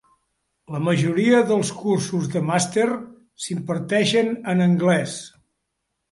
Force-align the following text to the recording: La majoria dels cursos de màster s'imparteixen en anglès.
La 0.75 0.79
majoria 0.85 1.41
dels 1.49 1.71
cursos 1.81 2.29
de 2.35 2.41
màster 2.47 2.85
s'imparteixen 3.47 4.33
en 4.55 4.65
anglès. 4.67 5.15